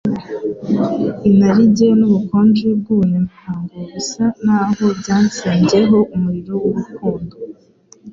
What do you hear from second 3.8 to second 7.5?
bisa n'aho byatsembyeho umurimo w'urukundo